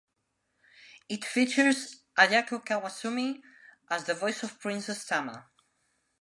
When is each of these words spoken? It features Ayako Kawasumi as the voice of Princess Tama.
It 1.09 1.23
features 1.23 2.01
Ayako 2.17 2.65
Kawasumi 2.65 3.39
as 3.91 4.05
the 4.05 4.15
voice 4.15 4.41
of 4.41 4.59
Princess 4.59 5.05
Tama. 5.05 5.45